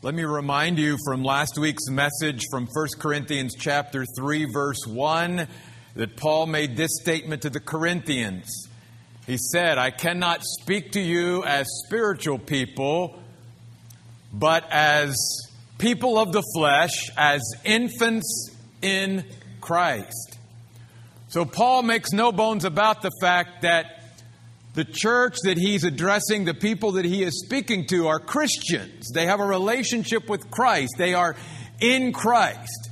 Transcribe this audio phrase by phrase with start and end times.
[0.00, 5.48] Let me remind you from last week's message from 1 Corinthians chapter 3 verse 1
[5.96, 8.68] that Paul made this statement to the Corinthians.
[9.26, 13.20] He said, "I cannot speak to you as spiritual people,
[14.32, 15.16] but as
[15.78, 19.24] people of the flesh, as infants in
[19.60, 20.38] Christ."
[21.26, 23.97] So Paul makes no bones about the fact that
[24.74, 29.10] the church that he's addressing, the people that he is speaking to, are Christians.
[29.12, 30.92] They have a relationship with Christ.
[30.98, 31.36] They are
[31.80, 32.90] in Christ,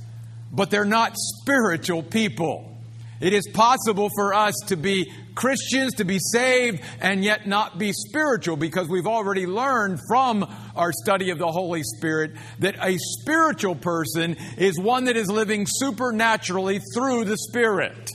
[0.51, 2.77] but they're not spiritual people.
[3.19, 7.91] It is possible for us to be Christians, to be saved, and yet not be
[7.91, 13.75] spiritual because we've already learned from our study of the Holy Spirit that a spiritual
[13.75, 18.11] person is one that is living supernaturally through the Spirit.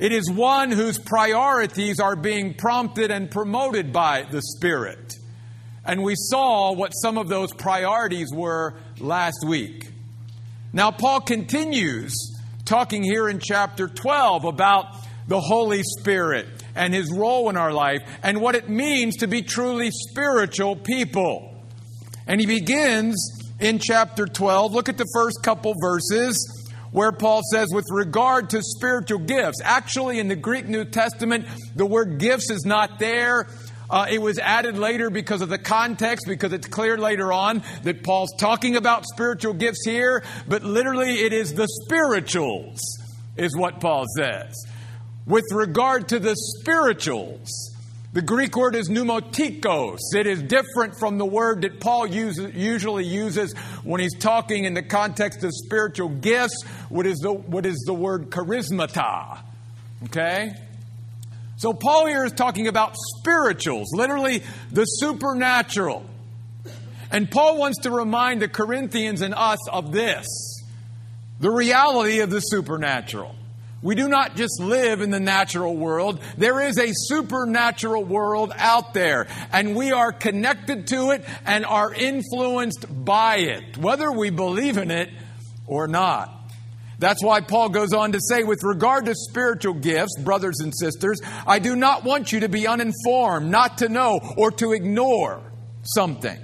[0.00, 5.18] It is one whose priorities are being prompted and promoted by the Spirit.
[5.84, 9.90] And we saw what some of those priorities were last week.
[10.72, 12.14] Now, Paul continues
[12.64, 14.86] talking here in chapter 12 about
[15.28, 19.42] the Holy Spirit and his role in our life and what it means to be
[19.42, 21.62] truly spiritual people.
[22.26, 23.18] And he begins
[23.60, 24.72] in chapter 12.
[24.72, 26.59] Look at the first couple verses
[26.92, 29.60] where Paul says, with regard to spiritual gifts.
[29.62, 33.46] Actually, in the Greek New Testament, the word gifts is not there.
[33.88, 38.04] Uh, it was added later because of the context, because it's clear later on that
[38.04, 42.80] Paul's talking about spiritual gifts here, but literally it is the spirituals,
[43.36, 44.54] is what Paul says.
[45.26, 47.69] With regard to the spirituals,
[48.12, 49.98] the Greek word is pneumatikos.
[50.16, 53.52] It is different from the word that Paul uses, usually uses
[53.84, 57.94] when he's talking in the context of spiritual gifts, what is the, what is the
[57.94, 59.38] word charismata.
[60.04, 60.54] Okay?
[61.56, 66.04] So Paul here is talking about spirituals, literally the supernatural.
[67.12, 70.26] And Paul wants to remind the Corinthians and us of this
[71.38, 73.34] the reality of the supernatural.
[73.82, 76.20] We do not just live in the natural world.
[76.36, 81.92] There is a supernatural world out there, and we are connected to it and are
[81.92, 85.08] influenced by it, whether we believe in it
[85.66, 86.36] or not.
[86.98, 91.18] That's why Paul goes on to say, with regard to spiritual gifts, brothers and sisters,
[91.46, 95.40] I do not want you to be uninformed, not to know, or to ignore
[95.82, 96.38] something.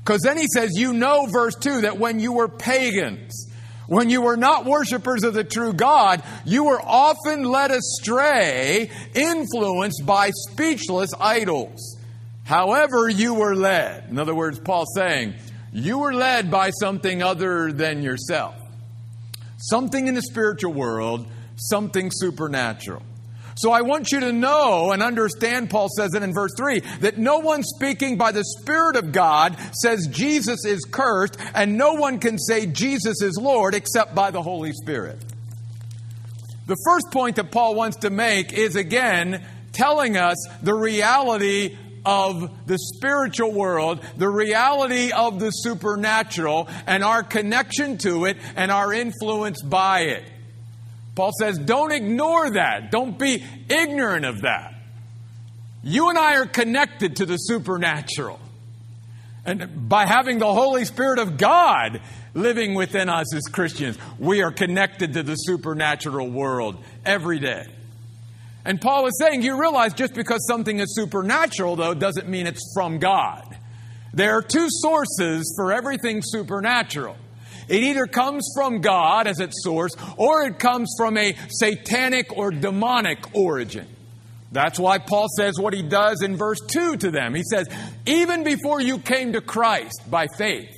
[0.00, 3.46] Because then he says, You know, verse 2, that when you were pagans,
[3.86, 10.04] when you were not worshipers of the true God, you were often led astray, influenced
[10.04, 11.96] by speechless idols.
[12.44, 14.08] However, you were led.
[14.10, 15.34] In other words, Paul saying,
[15.72, 18.54] you were led by something other than yourself.
[19.58, 21.26] Something in the spiritual world,
[21.56, 23.02] something supernatural.
[23.56, 27.16] So I want you to know and understand, Paul says it in verse 3, that
[27.16, 32.18] no one speaking by the Spirit of God says Jesus is cursed, and no one
[32.18, 35.18] can say Jesus is Lord except by the Holy Spirit.
[36.66, 42.50] The first point that Paul wants to make is again telling us the reality of
[42.66, 48.92] the spiritual world, the reality of the supernatural, and our connection to it and our
[48.92, 50.24] influence by it.
[51.16, 52.92] Paul says, don't ignore that.
[52.92, 54.74] Don't be ignorant of that.
[55.82, 58.38] You and I are connected to the supernatural.
[59.44, 62.00] And by having the Holy Spirit of God
[62.34, 67.64] living within us as Christians, we are connected to the supernatural world every day.
[68.64, 72.72] And Paul is saying, you realize just because something is supernatural, though, doesn't mean it's
[72.74, 73.56] from God.
[74.12, 77.16] There are two sources for everything supernatural.
[77.68, 82.50] It either comes from God as its source, or it comes from a satanic or
[82.50, 83.86] demonic origin.
[84.52, 87.34] That's why Paul says what he does in verse 2 to them.
[87.34, 87.68] He says,
[88.06, 90.72] Even before you came to Christ by faith,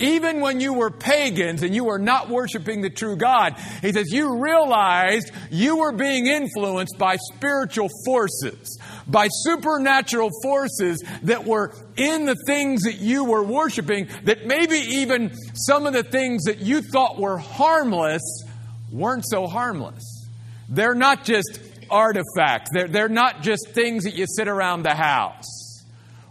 [0.00, 4.12] even when you were pagans and you were not worshiping the true God, he says,
[4.12, 12.26] you realized you were being influenced by spiritual forces, by supernatural forces that were in
[12.26, 16.82] the things that you were worshiping, that maybe even some of the things that you
[16.82, 18.44] thought were harmless
[18.92, 20.28] weren't so harmless.
[20.68, 21.60] They're not just
[21.90, 25.84] artifacts, they're, they're not just things that you sit around the house.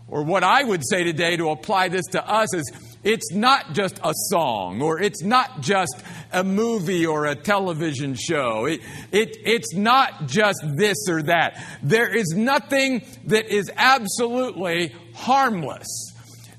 [0.07, 2.71] Or what I would say today to apply this to us is
[3.07, 5.95] it's not just a song or it's not just
[6.33, 8.65] a movie or a television show.
[8.65, 8.81] It,
[9.13, 11.63] it, it's not just this or that.
[11.81, 15.87] There is nothing that is absolutely harmless.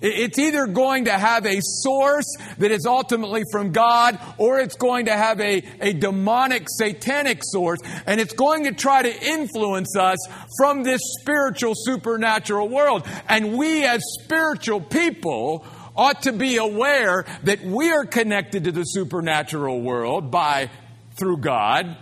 [0.01, 5.07] It's either going to have a source that is ultimately from God or it's going
[5.07, 10.19] to have a, a demonic, satanic source, and it's going to try to influence us
[10.57, 13.07] from this spiritual, supernatural world.
[13.29, 15.67] And we, as spiritual people,
[15.99, 20.71] ought to be aware that we are connected to the supernatural world by
[21.19, 21.97] through God,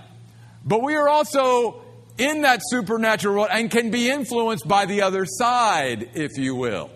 [0.64, 1.82] but we are also
[2.18, 6.90] in that supernatural world and can be influenced by the other side, if you will.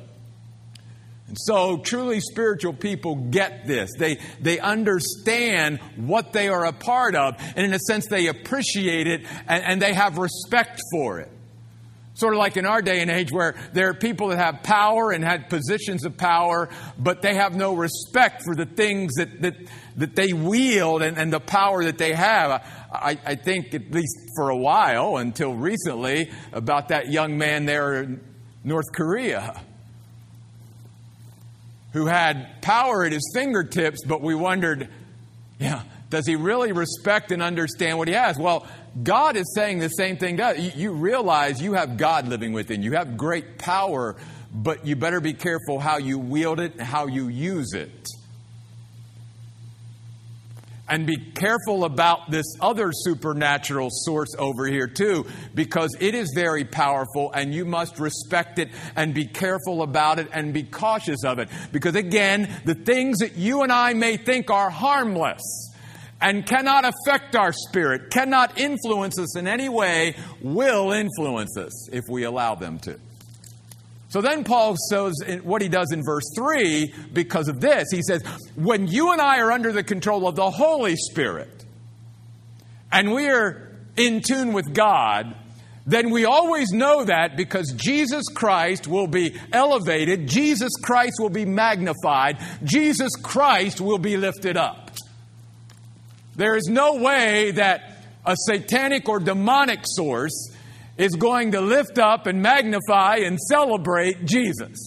[1.28, 3.90] And so, truly spiritual people get this.
[3.96, 9.06] They, they understand what they are a part of, and in a sense, they appreciate
[9.06, 11.30] it and, and they have respect for it.
[12.20, 15.10] Sort of like in our day and age where there are people that have power
[15.10, 16.68] and had positions of power,
[16.98, 19.56] but they have no respect for the things that, that,
[19.96, 22.62] that they wield and, and the power that they have.
[22.92, 28.02] I, I think, at least for a while, until recently, about that young man there
[28.02, 28.20] in
[28.64, 29.58] North Korea
[31.94, 34.90] who had power at his fingertips, but we wondered,
[35.58, 38.36] yeah, does he really respect and understand what he has?
[38.36, 38.66] Well,
[39.00, 40.76] God is saying the same thing to us.
[40.76, 42.82] You, realize you have God living within.
[42.82, 44.16] You have great power,
[44.52, 48.08] but you better be careful how you wield it and how you use it.
[50.88, 55.24] And be careful about this other supernatural source over here, too,
[55.54, 60.26] because it is very powerful and you must respect it and be careful about it
[60.32, 61.48] and be cautious of it.
[61.70, 65.69] Because again, the things that you and I may think are harmless
[66.20, 72.04] and cannot affect our spirit, cannot influence us in any way, will influence us if
[72.08, 72.98] we allow them to.
[74.10, 77.86] So then Paul shows what he does in verse 3 because of this.
[77.92, 78.22] He says,
[78.56, 81.64] When you and I are under the control of the Holy Spirit
[82.90, 85.36] and we are in tune with God,
[85.86, 91.44] then we always know that because Jesus Christ will be elevated, Jesus Christ will be
[91.44, 94.89] magnified, Jesus Christ will be lifted up.
[96.40, 97.82] There is no way that
[98.24, 100.50] a satanic or demonic source
[100.96, 104.78] is going to lift up and magnify and celebrate Jesus.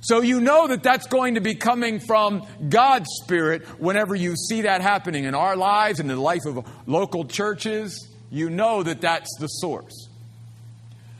[0.00, 4.62] So you know that that's going to be coming from God's Spirit whenever you see
[4.62, 8.08] that happening in our lives and in the life of local churches.
[8.32, 10.08] You know that that's the source.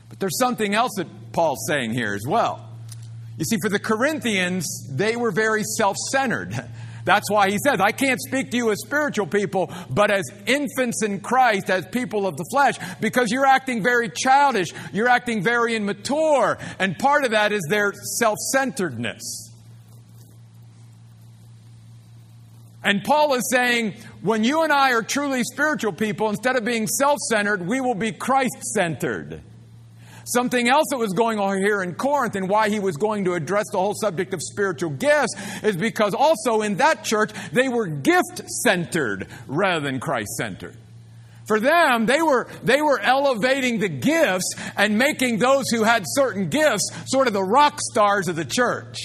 [0.09, 2.69] But there's something else that Paul's saying here as well.
[3.37, 6.53] You see, for the Corinthians, they were very self centered.
[7.05, 11.03] That's why he says, I can't speak to you as spiritual people, but as infants
[11.03, 14.69] in Christ, as people of the flesh, because you're acting very childish.
[14.93, 16.57] You're acting very immature.
[16.79, 19.51] And part of that is their self centeredness.
[22.85, 26.87] And Paul is saying, when you and I are truly spiritual people, instead of being
[26.87, 29.41] self centered, we will be Christ centered.
[30.25, 33.33] Something else that was going on here in Corinth and why he was going to
[33.33, 37.87] address the whole subject of spiritual gifts is because also in that church they were
[37.87, 40.77] gift centered rather than Christ centered.
[41.45, 46.47] For them, they were, they were elevating the gifts and making those who had certain
[46.47, 48.97] gifts sort of the rock stars of the church.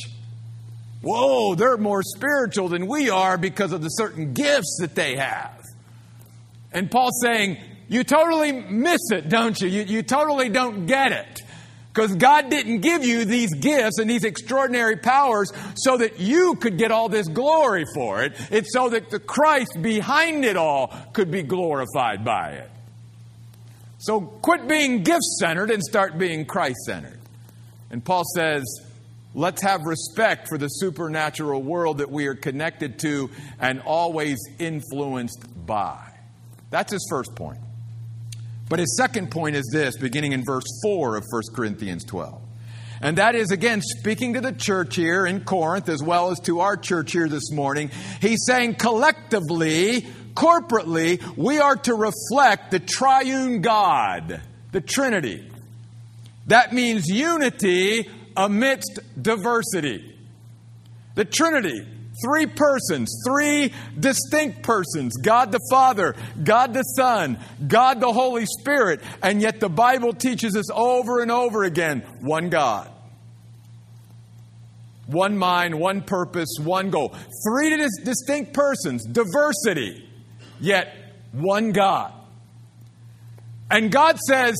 [1.02, 5.64] Whoa, they're more spiritual than we are because of the certain gifts that they have.
[6.72, 7.58] And Paul's saying,
[7.88, 9.68] you totally miss it, don't you?
[9.68, 11.42] You, you totally don't get it.
[11.92, 16.78] Because God didn't give you these gifts and these extraordinary powers so that you could
[16.78, 18.34] get all this glory for it.
[18.52, 22.70] It's so that the Christ behind it all could be glorified by it.
[23.98, 27.18] So quit being gift centered and start being Christ centered.
[27.90, 28.62] And Paul says,
[29.34, 35.66] let's have respect for the supernatural world that we are connected to and always influenced
[35.66, 36.12] by.
[36.70, 37.58] That's his first point.
[38.68, 42.42] But his second point is this, beginning in verse 4 of 1 Corinthians 12.
[43.00, 46.60] And that is, again, speaking to the church here in Corinth as well as to
[46.60, 47.90] our church here this morning.
[48.20, 50.02] He's saying collectively,
[50.34, 55.48] corporately, we are to reflect the triune God, the Trinity.
[56.48, 60.14] That means unity amidst diversity.
[61.14, 61.86] The Trinity,
[62.24, 69.00] Three persons, three distinct persons God the Father, God the Son, God the Holy Spirit,
[69.22, 72.90] and yet the Bible teaches us over and over again one God.
[75.06, 77.14] One mind, one purpose, one goal.
[77.46, 80.06] Three distinct persons, diversity,
[80.60, 80.94] yet
[81.32, 82.12] one God.
[83.70, 84.56] And God says,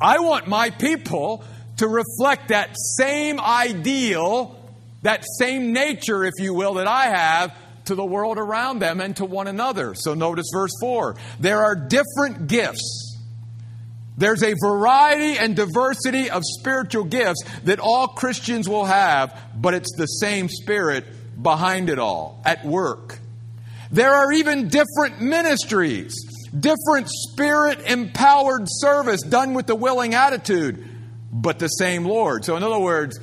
[0.00, 1.44] I want my people
[1.78, 4.59] to reflect that same ideal
[5.02, 9.16] that same nature, if you will, that I have to the world around them and
[9.16, 9.94] to one another.
[9.94, 11.16] So notice verse 4.
[11.38, 13.18] There are different gifts.
[14.16, 19.96] There's a variety and diversity of spiritual gifts that all Christians will have, but it's
[19.96, 21.06] the same Spirit
[21.42, 23.18] behind it all at work.
[23.90, 26.14] There are even different ministries,
[26.52, 30.86] different Spirit empowered service done with the willing attitude,
[31.32, 32.44] but the same Lord.
[32.44, 33.18] So, in other words,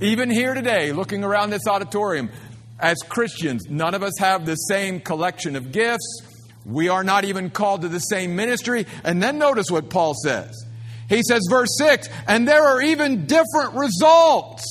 [0.00, 2.30] Even here today, looking around this auditorium,
[2.78, 6.22] as Christians, none of us have the same collection of gifts.
[6.64, 8.86] We are not even called to the same ministry.
[9.02, 10.64] And then notice what Paul says.
[11.08, 14.64] He says, verse 6, and there are even different results,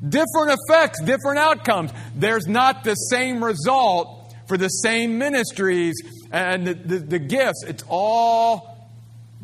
[0.00, 1.90] different effects, different outcomes.
[2.14, 5.96] There's not the same result for the same ministries
[6.32, 7.64] and the, the, the gifts.
[7.66, 8.88] It's all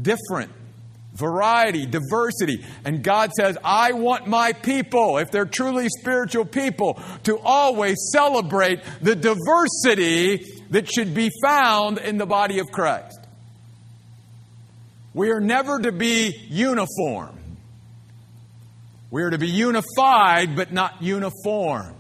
[0.01, 0.53] different
[1.17, 2.65] variety, diversity.
[2.85, 8.81] And God says, I want my people, if they're truly spiritual people, to always celebrate
[9.01, 13.21] the diversity that should be found in the body of Christ.
[15.15, 17.39] We are never to be uniform.
[19.11, 21.95] We are to be unified, but not uniform.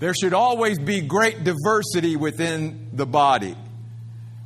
[0.00, 3.54] There should always be great diversity within the body.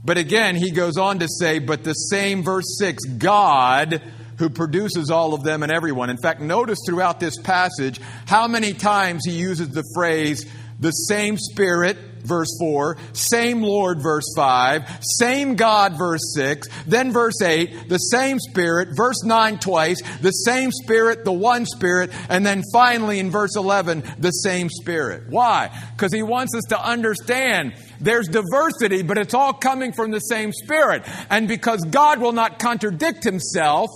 [0.04, 4.02] But again, he goes on to say, but the same verse 6 God
[4.38, 6.10] who produces all of them and everyone.
[6.10, 10.44] In fact, notice throughout this passage how many times he uses the phrase,
[10.78, 17.40] the same Spirit, verse 4, same Lord, verse 5, same God, verse 6, then verse
[17.40, 22.62] 8, the same Spirit, verse 9 twice, the same Spirit, the one Spirit, and then
[22.72, 25.28] finally in verse 11, the same Spirit.
[25.28, 25.70] Why?
[25.96, 30.52] Because he wants us to understand there's diversity, but it's all coming from the same
[30.52, 31.04] Spirit.
[31.30, 33.90] And because God will not contradict himself,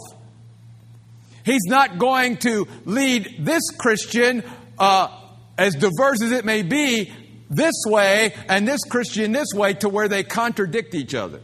[1.49, 4.44] He's not going to lead this Christian,
[4.78, 5.08] uh,
[5.56, 7.11] as diverse as it may be,
[7.50, 11.40] this way and this Christian this way to where they contradict each other.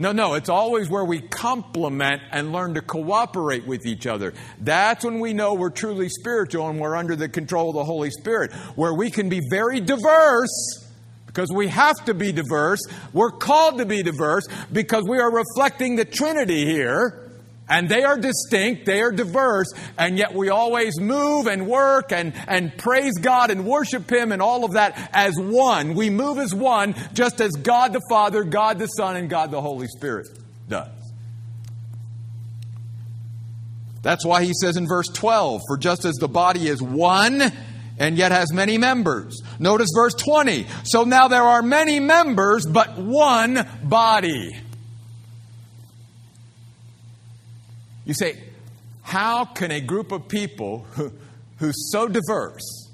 [0.00, 4.32] No, no, it's always where we complement and learn to cooperate with each other.
[4.58, 8.10] That's when we know we're truly spiritual and we're under the control of the Holy
[8.10, 10.88] Spirit, where we can be very diverse
[11.26, 12.80] because we have to be diverse.
[13.12, 17.29] We're called to be diverse because we are reflecting the Trinity here.
[17.70, 22.34] And they are distinct, they are diverse, and yet we always move and work and,
[22.48, 25.94] and praise God and worship Him and all of that as one.
[25.94, 29.60] We move as one, just as God the Father, God the Son, and God the
[29.60, 30.26] Holy Spirit
[30.68, 30.88] does.
[34.02, 37.40] That's why he says in verse 12, For just as the body is one,
[37.98, 39.42] and yet has many members.
[39.58, 40.66] Notice verse 20.
[40.84, 44.58] So now there are many members, but one body.
[48.10, 48.40] You say,
[49.02, 51.12] how can a group of people who,
[51.58, 52.88] who's so diverse,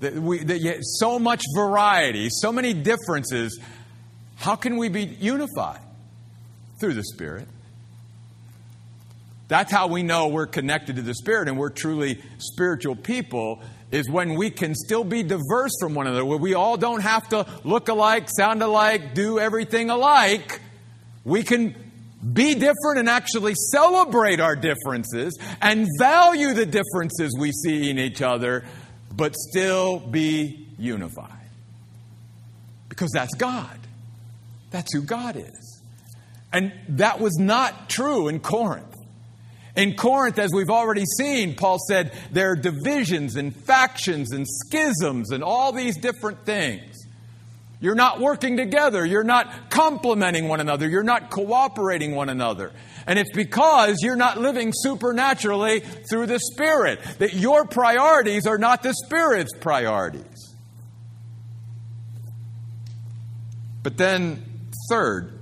[0.00, 3.60] that we, that yet so much variety, so many differences,
[4.34, 5.78] how can we be unified?
[6.80, 7.46] Through the Spirit.
[9.46, 14.10] That's how we know we're connected to the Spirit and we're truly spiritual people is
[14.10, 17.46] when we can still be diverse from one another, where we all don't have to
[17.62, 20.60] look alike, sound alike, do everything alike.
[21.24, 21.85] We can
[22.32, 28.22] be different and actually celebrate our differences and value the differences we see in each
[28.22, 28.64] other,
[29.14, 31.30] but still be unified.
[32.88, 33.78] Because that's God.
[34.70, 35.82] That's who God is.
[36.52, 38.94] And that was not true in Corinth.
[39.76, 45.30] In Corinth, as we've already seen, Paul said there are divisions and factions and schisms
[45.32, 46.95] and all these different things.
[47.78, 49.04] You're not working together.
[49.04, 50.88] You're not complementing one another.
[50.88, 52.72] You're not cooperating one another.
[53.06, 58.82] And it's because you're not living supernaturally through the Spirit, that your priorities are not
[58.82, 60.54] the Spirit's priorities.
[63.82, 64.42] But then,
[64.88, 65.38] third,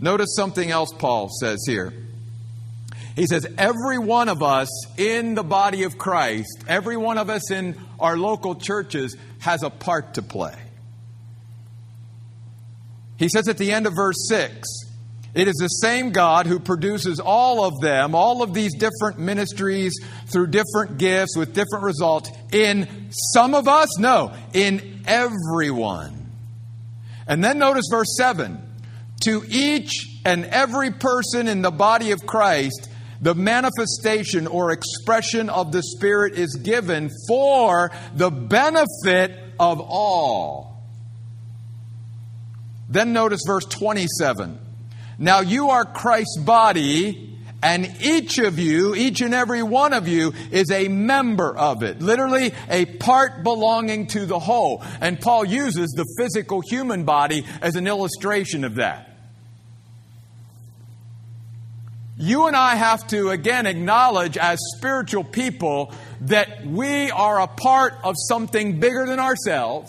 [0.00, 1.92] notice something else Paul says here.
[3.14, 7.50] He says, every one of us in the body of Christ, every one of us
[7.50, 10.54] in our local churches has a part to play.
[13.18, 14.66] He says at the end of verse 6,
[15.34, 19.94] it is the same God who produces all of them, all of these different ministries
[20.32, 23.98] through different gifts with different results in some of us?
[23.98, 26.32] No, in everyone.
[27.26, 28.62] And then notice verse 7
[29.24, 32.88] to each and every person in the body of Christ
[33.20, 40.77] the manifestation or expression of the Spirit is given for the benefit of all.
[42.88, 44.58] Then notice verse 27.
[45.18, 50.32] Now you are Christ's body, and each of you, each and every one of you,
[50.50, 52.00] is a member of it.
[52.00, 54.82] Literally, a part belonging to the whole.
[55.00, 59.08] And Paul uses the physical human body as an illustration of that.
[62.18, 65.92] you and I have to again acknowledge as spiritual people
[66.22, 69.88] that we are a part of something bigger than ourselves.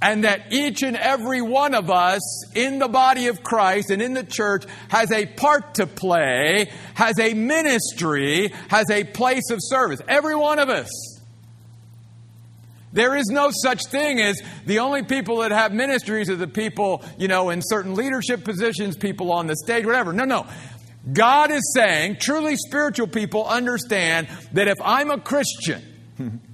[0.00, 2.20] And that each and every one of us
[2.54, 7.18] in the body of Christ and in the church has a part to play, has
[7.18, 10.00] a ministry, has a place of service.
[10.06, 10.88] Every one of us.
[12.92, 17.04] There is no such thing as the only people that have ministries are the people,
[17.18, 20.12] you know, in certain leadership positions, people on the stage, whatever.
[20.12, 20.46] No, no.
[21.12, 25.82] God is saying, truly spiritual people understand that if I'm a Christian,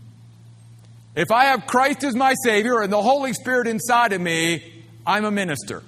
[1.17, 5.25] if I have Christ as my Savior and the Holy Spirit inside of me, I'm
[5.25, 5.83] a minister.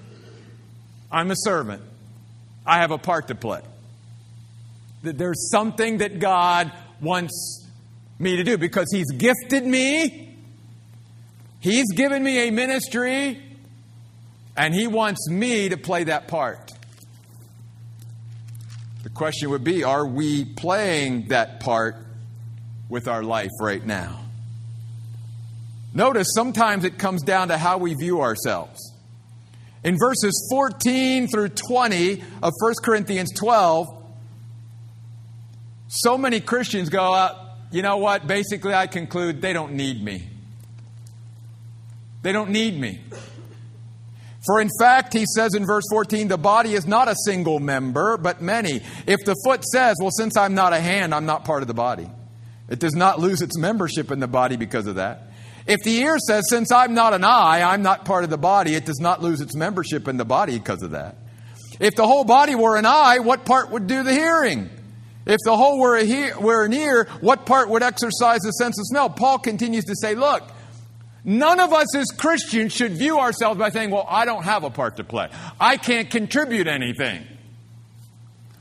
[1.10, 1.82] I'm a servant.
[2.64, 3.62] I have a part to play.
[5.02, 7.66] There's something that God wants
[8.18, 10.34] me to do because He's gifted me,
[11.60, 13.40] He's given me a ministry,
[14.56, 16.72] and He wants me to play that part.
[19.02, 21.96] The question would be are we playing that part
[22.88, 24.25] with our life right now?
[25.96, 28.92] Notice sometimes it comes down to how we view ourselves.
[29.82, 33.86] In verses 14 through 20 of 1 Corinthians 12,
[35.88, 37.34] so many Christians go, uh,
[37.72, 38.26] you know what?
[38.26, 40.28] Basically, I conclude they don't need me.
[42.20, 43.00] They don't need me.
[44.44, 48.18] For in fact, he says in verse 14, the body is not a single member,
[48.18, 48.82] but many.
[49.06, 51.74] If the foot says, well, since I'm not a hand, I'm not part of the
[51.74, 52.10] body,
[52.68, 55.25] it does not lose its membership in the body because of that.
[55.66, 58.74] If the ear says, Since I'm not an eye, I'm not part of the body,
[58.74, 61.16] it does not lose its membership in the body because of that.
[61.80, 64.70] If the whole body were an eye, what part would do the hearing?
[65.26, 68.86] If the whole were, he- were an ear, what part would exercise the sense of
[68.86, 69.10] smell?
[69.10, 70.44] Paul continues to say, Look,
[71.24, 74.70] none of us as Christians should view ourselves by saying, Well, I don't have a
[74.70, 75.28] part to play.
[75.60, 77.26] I can't contribute anything.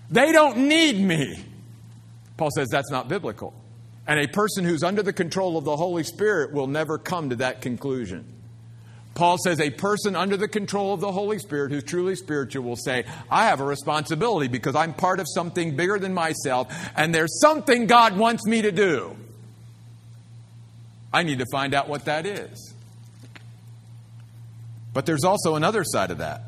[0.09, 1.39] They don't need me.
[2.37, 3.53] Paul says that's not biblical.
[4.07, 7.37] And a person who's under the control of the Holy Spirit will never come to
[7.37, 8.25] that conclusion.
[9.15, 12.75] Paul says a person under the control of the Holy Spirit who's truly spiritual will
[12.75, 17.39] say, I have a responsibility because I'm part of something bigger than myself, and there's
[17.39, 19.15] something God wants me to do.
[21.13, 22.73] I need to find out what that is.
[24.93, 26.43] But there's also another side of that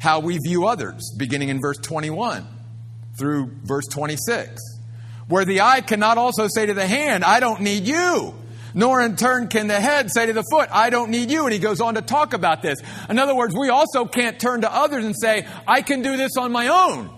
[0.00, 2.46] how we view others, beginning in verse 21
[3.18, 4.77] through verse 26
[5.28, 8.34] where the eye cannot also say to the hand, I don't need you.
[8.74, 11.44] Nor in turn can the head say to the foot, I don't need you.
[11.44, 12.78] And he goes on to talk about this.
[13.08, 16.32] In other words, we also can't turn to others and say, I can do this
[16.38, 17.10] on my own.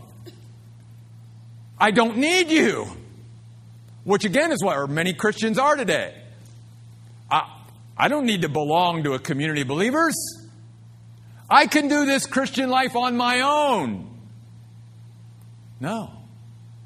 [1.79, 2.87] I don't need you.
[4.05, 6.15] Which again is what many Christians are today.
[7.31, 7.49] I,
[7.97, 10.15] I don't need to belong to a community of believers.
[11.49, 14.09] I can do this Christian life on my own.
[15.81, 16.20] No.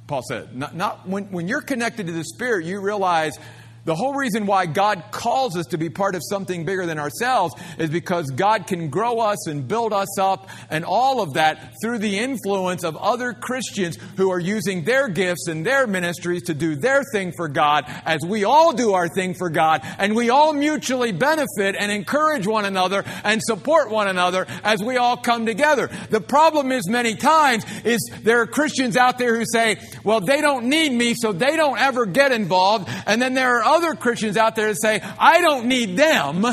[0.06, 0.54] Paul said.
[0.54, 3.38] Not, not when, when you're connected to the Spirit, you realize
[3.84, 7.54] the whole reason why God calls us to be part of something bigger than ourselves
[7.78, 11.98] is because God can grow us and build us up and all of that through
[11.98, 16.76] the influence of other Christians who are using their gifts and their ministries to do
[16.76, 20.54] their thing for God as we all do our thing for God and we all
[20.54, 25.90] mutually benefit and encourage one another and support one another as we all come together.
[26.08, 30.40] The problem is many times is there are Christians out there who say, well, they
[30.40, 34.36] don't need me so they don't ever get involved and then there are other Christians
[34.36, 36.46] out there say, I don't need them,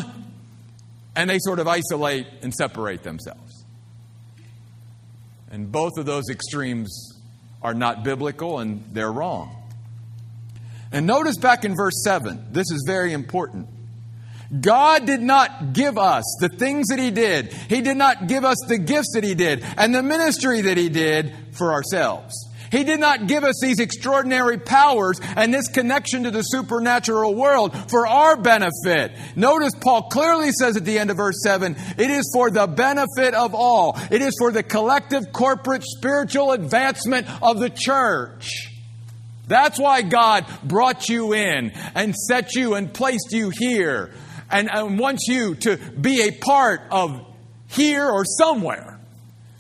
[1.15, 3.65] and they sort of isolate and separate themselves.
[5.51, 7.19] And both of those extremes
[7.61, 9.55] are not biblical and they're wrong.
[10.91, 13.67] And notice back in verse 7, this is very important.
[14.59, 17.53] God did not give us the things that He did.
[17.53, 20.89] He did not give us the gifts that He did and the ministry that He
[20.89, 22.33] did for ourselves.
[22.71, 27.75] He did not give us these extraordinary powers and this connection to the supernatural world
[27.89, 29.11] for our benefit.
[29.35, 33.33] Notice Paul clearly says at the end of verse 7 it is for the benefit
[33.33, 38.69] of all, it is for the collective, corporate, spiritual advancement of the church.
[39.47, 44.13] That's why God brought you in and set you and placed you here
[44.49, 47.27] and, and wants you to be a part of
[47.67, 48.97] here or somewhere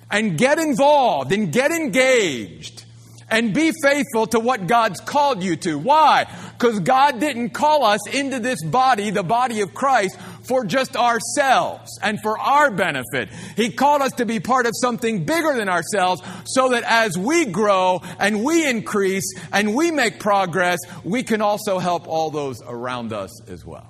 [0.09, 2.85] and get involved and get engaged
[3.31, 5.79] and be faithful to what God's called you to.
[5.79, 6.27] Why?
[6.51, 11.97] Because God didn't call us into this body, the body of Christ, for just ourselves
[12.03, 13.29] and for our benefit.
[13.55, 17.45] He called us to be part of something bigger than ourselves so that as we
[17.45, 23.13] grow and we increase and we make progress, we can also help all those around
[23.13, 23.87] us as well.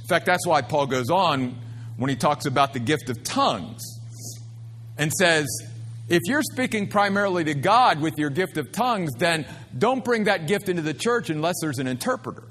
[0.00, 1.56] In fact, that's why Paul goes on
[1.96, 3.91] when he talks about the gift of tongues
[4.98, 5.46] and says,
[6.08, 10.46] if you're speaking primarily to God with your gift of tongues, then don't bring that
[10.46, 12.44] gift into the church unless there's an interpreter.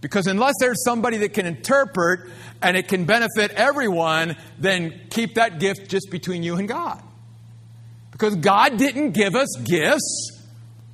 [0.00, 2.20] Because unless there's somebody that can interpret
[2.62, 7.02] and it can benefit everyone, then keep that gift just between you and God.
[8.12, 10.40] Because God didn't give us gifts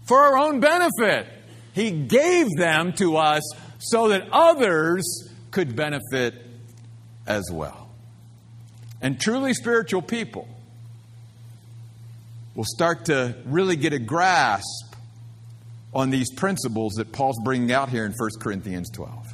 [0.07, 1.27] for our own benefit,
[1.73, 3.43] He gave them to us
[3.79, 6.35] so that others could benefit
[7.27, 7.86] as well.
[9.01, 10.49] And truly spiritual people
[12.55, 14.95] will start to really get a grasp
[15.93, 19.33] on these principles that Paul's bringing out here in 1 Corinthians 12.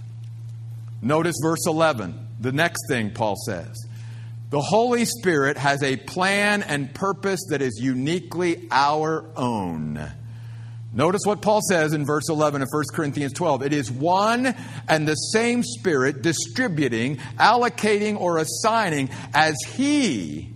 [1.03, 3.77] Notice verse 11, the next thing Paul says.
[4.51, 9.99] The Holy Spirit has a plan and purpose that is uniquely our own.
[10.95, 13.63] Notice what Paul says in verse 11 of 1 Corinthians 12.
[13.63, 14.55] It is one
[14.89, 20.51] and the same Spirit distributing, allocating, or assigning as He,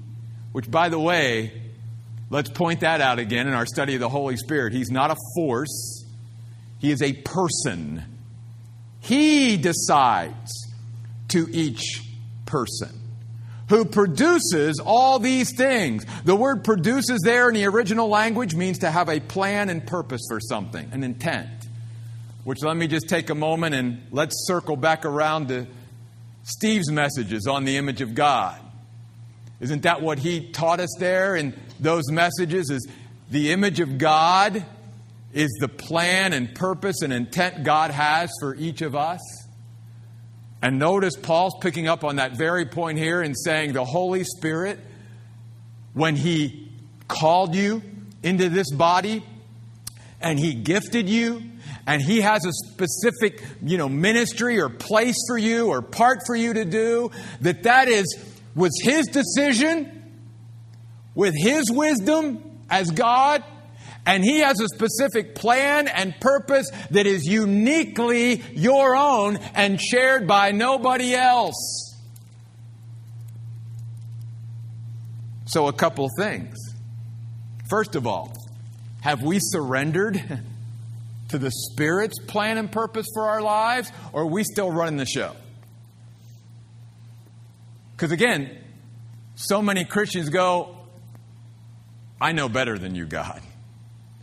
[0.53, 1.53] which, by the way,
[2.29, 4.75] let's point that out again in our study of the Holy Spirit.
[4.75, 6.05] He's not a force,
[6.81, 8.05] He is a person.
[9.01, 10.53] He decides
[11.29, 12.03] to each
[12.45, 13.06] person
[13.69, 16.05] who produces all these things.
[16.25, 20.23] The word produces there in the original language means to have a plan and purpose
[20.29, 21.49] for something, an intent.
[22.45, 25.67] Which let me just take a moment and let's circle back around to
[26.45, 28.61] Steve's messages on the image of God.
[29.59, 32.71] Isn't that what he taught us there in those messages?
[32.71, 32.87] Is
[33.31, 34.65] the image of God
[35.33, 39.21] is the plan and purpose and intent God has for each of us?
[40.63, 44.79] And notice Paul's picking up on that very point here and saying the Holy Spirit,
[45.93, 46.71] when He
[47.09, 47.83] called you
[48.23, 49.23] into this body
[50.21, 51.43] and He gifted you,
[51.87, 56.35] and He has a specific, you know, ministry or place for you or part for
[56.35, 57.11] you to do,
[57.43, 58.07] that that is
[58.55, 60.03] was His decision
[61.15, 63.45] with His wisdom as God
[64.07, 70.27] and He has a specific plan and purpose that is uniquely your own and shared
[70.27, 71.95] by nobody else.
[75.47, 76.57] So, a couple things.
[77.69, 78.33] First of all,
[79.01, 80.23] have we surrendered
[81.29, 85.07] to the Spirit's plan and purpose for our lives, or are we still running the
[85.07, 85.35] show?
[87.97, 88.57] Because again,
[89.37, 90.77] so many Christians go,
[92.21, 93.41] I know better than you, God.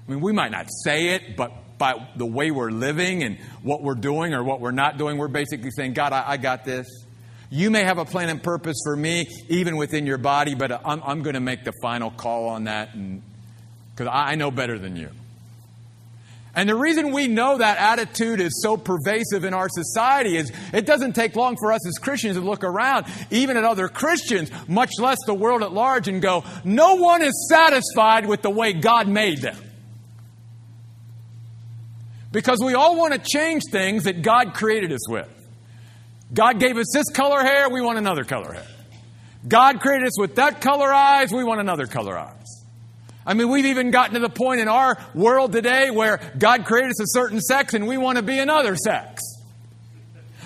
[0.08, 3.82] I mean, we might not say it, but by the way we're living and what
[3.82, 6.88] we're doing or what we're not doing, we're basically saying, God, I, I got this.
[7.50, 11.02] You may have a plan and purpose for me, even within your body, but I'm,
[11.04, 12.90] I'm going to make the final call on that
[13.96, 15.10] because I know better than you.
[16.56, 20.86] And the reason we know that attitude is so pervasive in our society is it
[20.86, 24.92] doesn't take long for us as Christians to look around, even at other Christians, much
[25.00, 29.08] less the world at large, and go, no one is satisfied with the way God
[29.08, 29.58] made them.
[32.34, 35.30] Because we all want to change things that God created us with.
[36.34, 38.66] God gave us this color hair, we want another color hair.
[39.48, 42.66] God created us with that color eyes, we want another color eyes.
[43.26, 46.90] I mean, we've even gotten to the point in our world today where God created
[46.90, 49.22] us a certain sex and we want to be another sex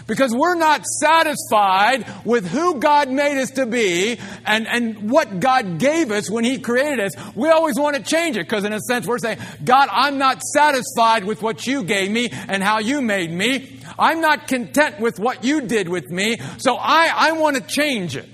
[0.08, 5.78] because we're not satisfied with who God made us to be and, and what God
[5.78, 7.36] gave us when He created us.
[7.36, 10.42] We always want to change it because, in a sense, we're saying, God, I'm not
[10.42, 13.80] satisfied with what you gave me and how you made me.
[14.00, 18.16] I'm not content with what you did with me, so I, I want to change
[18.16, 18.28] it.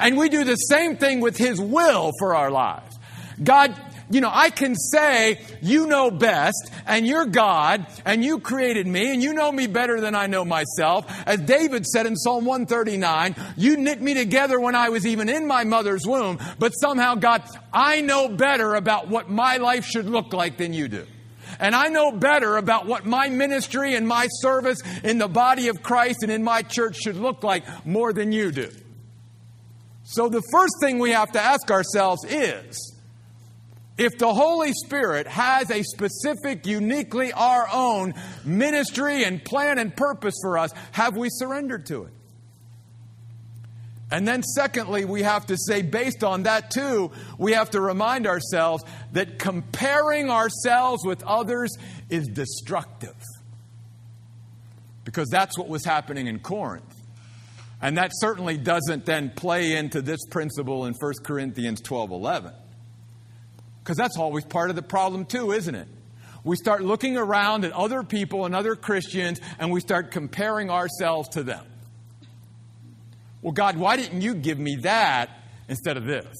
[0.00, 2.98] And we do the same thing with His will for our lives.
[3.42, 3.78] God
[4.14, 9.12] you know, I can say, you know best, and you're God, and you created me,
[9.12, 11.06] and you know me better than I know myself.
[11.26, 15.46] As David said in Psalm 139, you knit me together when I was even in
[15.46, 20.32] my mother's womb, but somehow, God, I know better about what my life should look
[20.32, 21.06] like than you do.
[21.58, 25.82] And I know better about what my ministry and my service in the body of
[25.82, 28.70] Christ and in my church should look like more than you do.
[30.04, 32.91] So the first thing we have to ask ourselves is,
[33.98, 40.34] if the Holy Spirit has a specific, uniquely our own ministry and plan and purpose
[40.42, 42.12] for us, have we surrendered to it?
[44.10, 48.26] And then, secondly, we have to say, based on that too, we have to remind
[48.26, 51.74] ourselves that comparing ourselves with others
[52.10, 53.16] is destructive.
[55.04, 56.94] Because that's what was happening in Corinth.
[57.80, 62.52] And that certainly doesn't then play into this principle in 1 Corinthians 12 11.
[63.82, 65.88] Because that's always part of the problem, too, isn't it?
[66.44, 71.28] We start looking around at other people and other Christians and we start comparing ourselves
[71.30, 71.64] to them.
[73.42, 75.30] Well, God, why didn't you give me that
[75.68, 76.36] instead of this?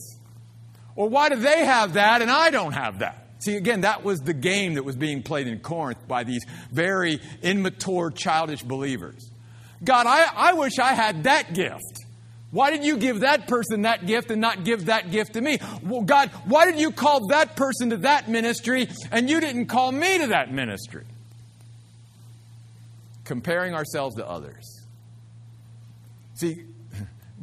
[0.94, 3.26] Or why do they have that and I don't have that?
[3.40, 7.20] See, again, that was the game that was being played in Corinth by these very
[7.42, 9.30] immature, childish believers.
[9.82, 12.04] God, I, I wish I had that gift.
[12.52, 15.58] Why did you give that person that gift and not give that gift to me?
[15.82, 19.90] Well, God, why did you call that person to that ministry and you didn't call
[19.90, 21.04] me to that ministry?
[23.24, 24.82] Comparing ourselves to others.
[26.34, 26.62] See,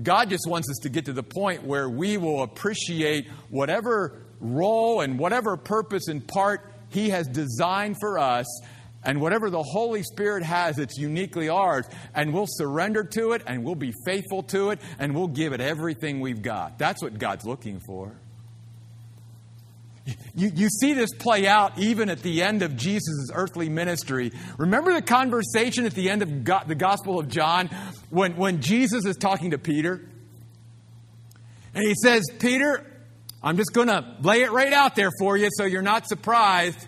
[0.01, 5.01] God just wants us to get to the point where we will appreciate whatever role
[5.01, 8.45] and whatever purpose and part He has designed for us,
[9.03, 13.63] and whatever the Holy Spirit has it's uniquely ours, and we'll surrender to it, and
[13.63, 16.77] we'll be faithful to it, and we'll give it everything we've got.
[16.77, 18.13] That's what God's looking for.
[20.35, 24.31] You, you see this play out even at the end of Jesus' earthly ministry.
[24.57, 27.69] Remember the conversation at the end of God, the Gospel of John
[28.09, 30.01] when, when Jesus is talking to Peter?
[31.73, 32.85] And he says, Peter,
[33.43, 36.79] I'm just going to lay it right out there for you so you're not surprised.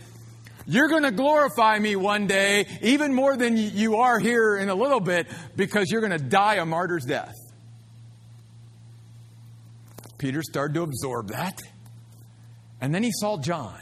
[0.71, 4.73] You're going to glorify me one day, even more than you are here in a
[4.73, 7.36] little bit, because you're going to die a martyr's death.
[10.17, 11.62] Peter started to absorb that.
[12.79, 13.81] And then he saw John.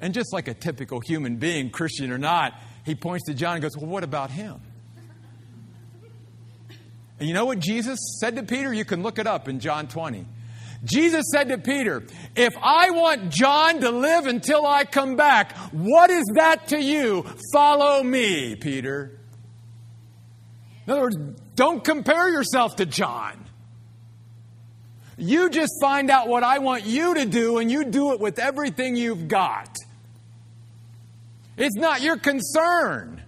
[0.00, 2.52] And just like a typical human being, Christian or not,
[2.86, 4.60] he points to John and goes, Well, what about him?
[7.18, 8.72] And you know what Jesus said to Peter?
[8.72, 10.26] You can look it up in John 20.
[10.84, 12.04] Jesus said to Peter,
[12.36, 17.26] If I want John to live until I come back, what is that to you?
[17.52, 19.18] Follow me, Peter.
[20.86, 21.16] In other words,
[21.56, 23.44] don't compare yourself to John.
[25.16, 28.38] You just find out what I want you to do and you do it with
[28.38, 29.76] everything you've got.
[31.56, 33.20] It's not your concern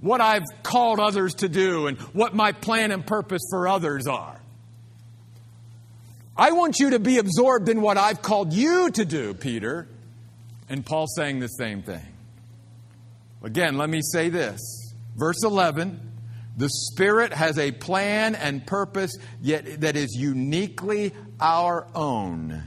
[0.00, 4.37] what I've called others to do and what my plan and purpose for others are.
[6.38, 9.88] I want you to be absorbed in what I've called you to do, Peter.
[10.68, 12.06] And Paul's saying the same thing.
[13.42, 14.60] Again, let me say this.
[15.16, 16.00] Verse 11
[16.56, 22.62] The Spirit has a plan and purpose, yet that is uniquely our own.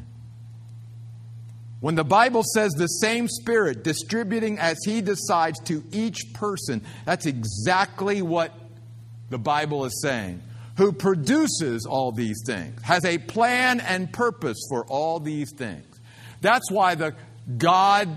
[1.80, 7.26] When the Bible says the same Spirit distributing as He decides to each person, that's
[7.26, 8.54] exactly what
[9.30, 10.42] the Bible is saying
[10.82, 15.86] who produces all these things, has a plan and purpose for all these things.
[16.42, 17.14] That's why the
[17.56, 18.10] God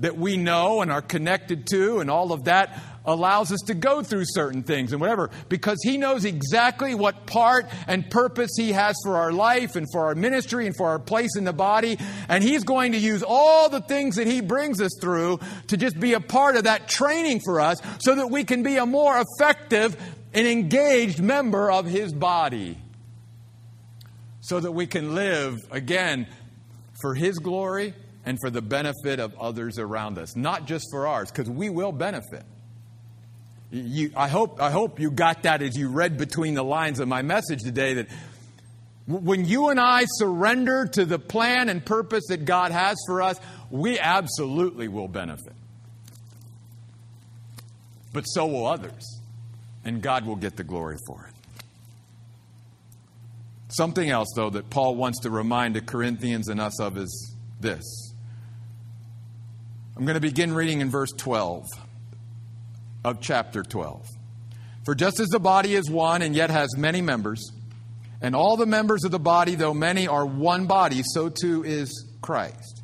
[0.00, 4.02] that we know and are connected to and all of that allows us to go
[4.02, 8.96] through certain things and whatever because he knows exactly what part and purpose he has
[9.04, 12.42] for our life and for our ministry and for our place in the body and
[12.42, 15.38] he's going to use all the things that he brings us through
[15.68, 18.76] to just be a part of that training for us so that we can be
[18.76, 19.96] a more effective
[20.34, 22.78] an engaged member of his body
[24.40, 26.26] so that we can live again
[27.00, 31.30] for his glory and for the benefit of others around us, not just for ours,
[31.30, 32.44] because we will benefit.
[33.70, 37.08] You, I, hope, I hope you got that as you read between the lines of
[37.08, 38.08] my message today that
[39.06, 43.40] when you and I surrender to the plan and purpose that God has for us,
[43.70, 45.54] we absolutely will benefit.
[48.12, 49.21] But so will others
[49.84, 51.34] and God will get the glory for it.
[53.68, 58.12] Something else, though, that Paul wants to remind the Corinthians and us of is this.
[59.96, 61.64] I'm going to begin reading in verse 12
[63.04, 64.06] of chapter 12.
[64.84, 67.50] For just as the body is one and yet has many members,
[68.20, 72.06] and all the members of the body, though many, are one body, so too is
[72.20, 72.81] Christ.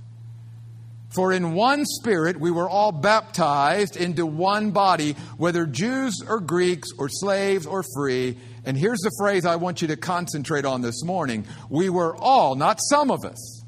[1.11, 6.89] For in one spirit we were all baptized into one body, whether Jews or Greeks
[6.99, 8.37] or slaves or free.
[8.65, 11.47] And here's the phrase I want you to concentrate on this morning.
[11.71, 13.63] We were all, not some of us,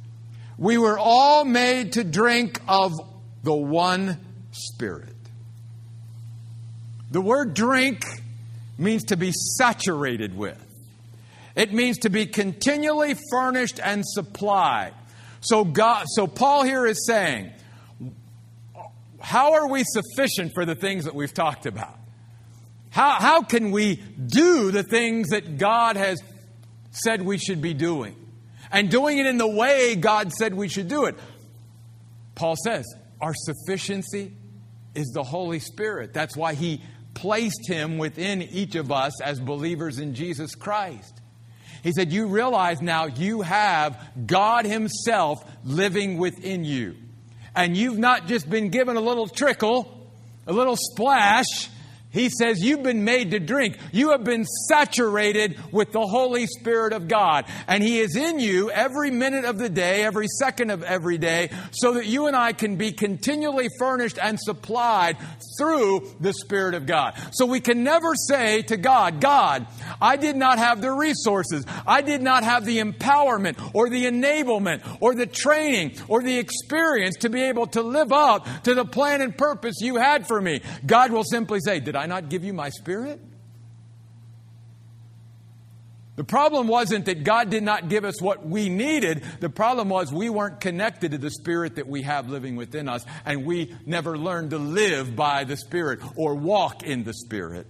[0.59, 2.93] we were all made to drink of
[3.43, 4.19] the one
[4.53, 5.17] spirit.
[7.11, 8.05] The word drink
[8.79, 10.63] means to be saturated with.
[11.57, 14.93] It means to be continually furnished and supplied.
[15.41, 17.53] So God, so Paul here is saying,
[19.21, 21.99] how are we sufficient for the things that we've talked about?
[22.91, 26.21] How, how can we do the things that God has
[26.91, 28.17] said we should be doing?
[28.73, 31.17] And doing it in the way God said we should do it.
[32.35, 32.87] Paul says,
[33.21, 34.33] our sufficiency
[34.95, 36.13] is the Holy Spirit.
[36.13, 36.83] That's why he
[37.15, 41.20] placed him within each of us as believers in Jesus Christ.
[41.83, 46.97] He said, You realize now you have God Himself living within you.
[47.55, 50.09] And you've not just been given a little trickle,
[50.47, 51.69] a little splash
[52.13, 53.79] He says, You've been made to drink.
[53.93, 57.45] You have been saturated with the Holy Spirit of God.
[57.69, 61.51] And He is in you every minute of the day, every second of every day,
[61.71, 65.19] so that you and I can be continually furnished and supplied
[65.59, 67.15] through the Spirit of God.
[67.33, 69.67] So we can never say to God, God,
[70.01, 71.65] I did not have the resources.
[71.87, 77.19] I did not have the empowerment or the enablement or the training or the experience
[77.19, 80.61] to be able to live up to the plan and purpose you had for me.
[80.85, 83.21] God will simply say, Did I not give you my spirit?
[86.17, 89.23] The problem wasn't that God did not give us what we needed.
[89.41, 93.07] The problem was we weren't connected to the Spirit that we have living within us,
[93.25, 97.67] and we never learned to live by the Spirit or walk in the Spirit,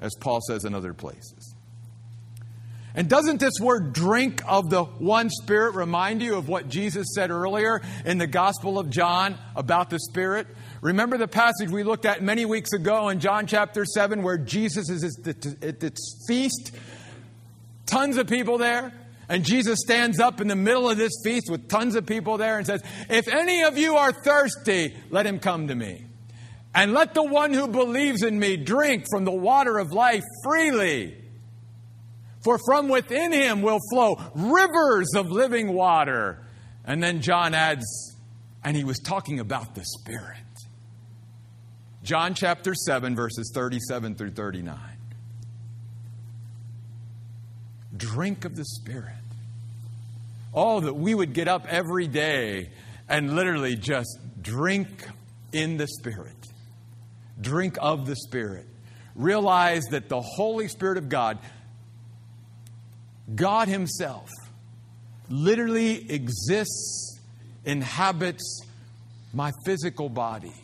[0.00, 1.37] as Paul says in other places.
[2.94, 7.30] And doesn't this word drink of the one Spirit remind you of what Jesus said
[7.30, 10.46] earlier in the Gospel of John about the Spirit?
[10.80, 14.88] Remember the passage we looked at many weeks ago in John chapter 7 where Jesus
[14.90, 15.18] is
[15.62, 16.72] at this feast?
[17.86, 18.92] Tons of people there.
[19.30, 22.56] And Jesus stands up in the middle of this feast with tons of people there
[22.56, 26.06] and says, If any of you are thirsty, let him come to me.
[26.74, 31.16] And let the one who believes in me drink from the water of life freely.
[32.44, 36.44] For from within him will flow rivers of living water.
[36.84, 38.16] And then John adds,
[38.64, 40.36] and he was talking about the Spirit.
[42.02, 44.78] John chapter 7, verses 37 through 39.
[47.96, 49.14] Drink of the Spirit.
[50.54, 52.70] Oh, that we would get up every day
[53.08, 55.06] and literally just drink
[55.52, 56.34] in the Spirit.
[57.40, 58.66] Drink of the Spirit.
[59.14, 61.38] Realize that the Holy Spirit of God,
[63.34, 64.30] God Himself,
[65.28, 67.18] literally exists,
[67.64, 68.62] inhabits
[69.32, 70.54] my physical body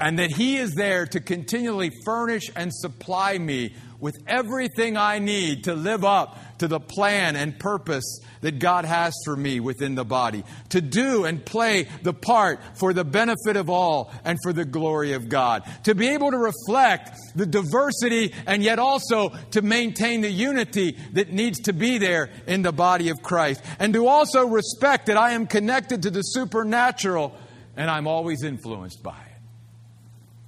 [0.00, 5.64] and that He is there to continually furnish and supply me with everything I need
[5.64, 10.04] to live up to the plan and purpose that God has for me within the
[10.04, 14.64] body, to do and play the part for the benefit of all and for the
[14.64, 20.20] glory of God, to be able to reflect the diversity and yet also to maintain
[20.20, 24.46] the unity that needs to be there in the body of Christ, and to also
[24.46, 27.34] respect that I am connected to the supernatural
[27.76, 29.38] and I'm always influenced by it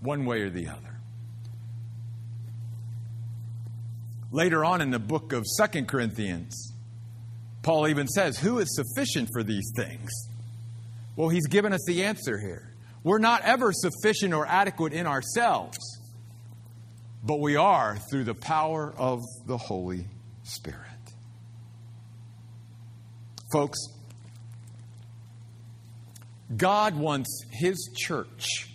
[0.01, 0.91] one way or the other.
[4.33, 6.73] Later on in the book of Second Corinthians,
[7.62, 10.11] Paul even says, Who is sufficient for these things?
[11.16, 12.73] Well, he's given us the answer here.
[13.05, 15.77] We're not ever sufficient or adequate in ourselves,
[17.23, 20.07] but we are through the power of the Holy
[20.45, 20.79] Spirit.
[23.53, 23.79] Folks,
[26.57, 28.68] God wants His church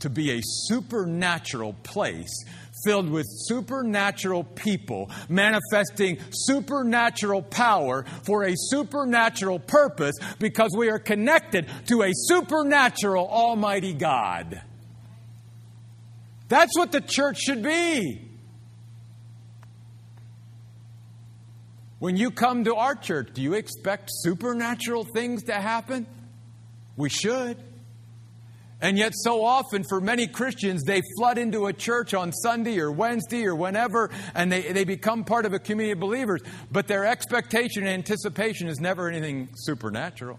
[0.00, 2.44] to be a supernatural place
[2.84, 11.68] filled with supernatural people manifesting supernatural power for a supernatural purpose because we are connected
[11.86, 14.62] to a supernatural Almighty God.
[16.48, 18.20] That's what the church should be.
[21.98, 26.06] When you come to our church, do you expect supernatural things to happen?
[26.96, 27.56] We should.
[28.80, 32.90] And yet, so often for many Christians, they flood into a church on Sunday or
[32.90, 36.42] Wednesday or whenever, and they, they become part of a community of believers.
[36.70, 40.38] But their expectation and anticipation is never anything supernatural.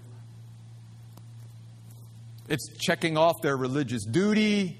[2.48, 4.78] It's checking off their religious duty,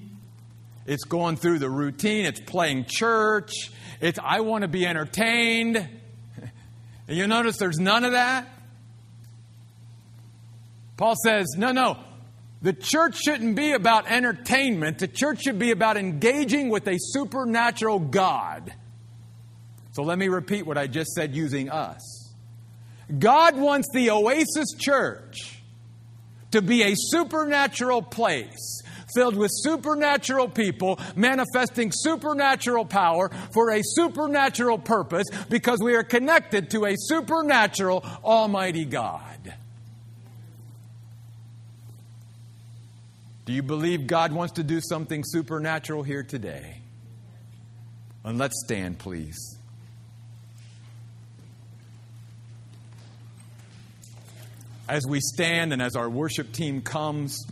[0.86, 5.78] it's going through the routine, it's playing church, it's I want to be entertained.
[5.78, 5.90] And
[7.18, 8.48] you notice there's none of that?
[10.98, 11.98] Paul says, no, no,
[12.66, 14.98] the church shouldn't be about entertainment.
[14.98, 18.74] The church should be about engaging with a supernatural God.
[19.92, 22.34] So let me repeat what I just said using us.
[23.20, 25.60] God wants the Oasis Church
[26.50, 28.82] to be a supernatural place
[29.14, 36.72] filled with supernatural people manifesting supernatural power for a supernatural purpose because we are connected
[36.72, 39.54] to a supernatural Almighty God.
[43.46, 46.82] Do you believe God wants to do something supernatural here today?
[48.24, 49.38] And let's stand, please.
[54.90, 57.46] As we stand and as our worship team comes,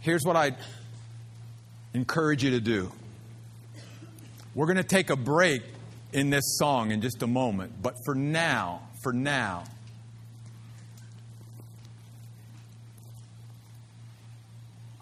[0.00, 0.56] here's what I
[1.94, 2.92] encourage you to do.
[4.54, 5.62] We're going to take a break
[6.12, 9.64] in this song in just a moment, but for now, for now,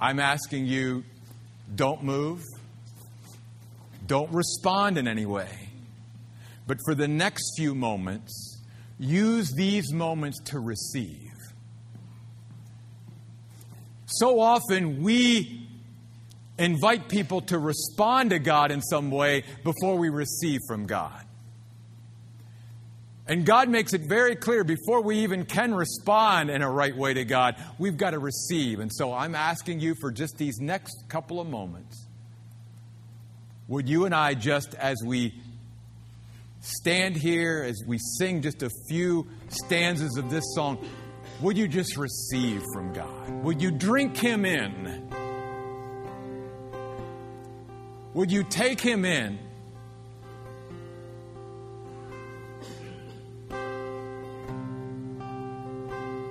[0.02, 1.04] I'm asking you
[1.72, 2.42] don't move,
[4.04, 5.68] don't respond in any way.
[6.66, 8.60] But for the next few moments,
[8.98, 11.30] use these moments to receive.
[14.06, 15.68] So often we
[16.58, 21.24] invite people to respond to God in some way before we receive from God.
[23.26, 27.14] And God makes it very clear before we even can respond in a right way
[27.14, 28.80] to God, we've got to receive.
[28.80, 32.08] And so I'm asking you for just these next couple of moments.
[33.68, 35.34] Would you and I, just as we
[36.60, 40.84] stand here, as we sing just a few stanzas of this song,
[41.40, 43.30] would you just receive from God?
[43.44, 45.08] Would you drink Him in?
[48.14, 49.38] Would you take Him in?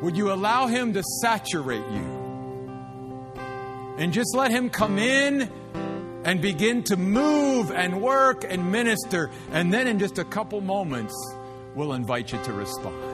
[0.01, 2.19] Would you allow Him to saturate you?
[3.97, 5.51] And just let Him come in
[6.23, 9.29] and begin to move and work and minister.
[9.51, 11.13] And then in just a couple moments,
[11.75, 13.10] we'll invite you to respond.